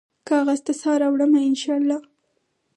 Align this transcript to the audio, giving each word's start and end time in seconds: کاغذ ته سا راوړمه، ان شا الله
کاغذ 0.27 0.59
ته 0.65 0.73
سا 0.81 0.91
راوړمه، 1.01 1.39
ان 1.47 1.55
شا 1.61 1.73
الله 1.77 1.99